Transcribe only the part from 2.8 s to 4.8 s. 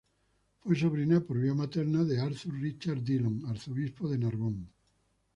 Dillon, arzobispo de Narbonne.